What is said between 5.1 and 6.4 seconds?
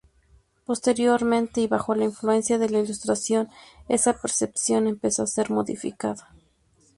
a ser modificada.